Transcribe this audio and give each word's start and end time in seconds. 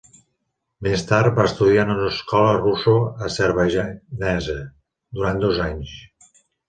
Més 0.85 1.01
tard, 1.09 1.33
va 1.39 1.43
estudiar 1.49 1.83
en 1.87 1.91
una 1.95 2.07
escola 2.13 2.55
russo-azerbaidjanesa 2.63 4.57
durant 5.19 5.43
dos 5.45 5.61
anys. 5.67 5.93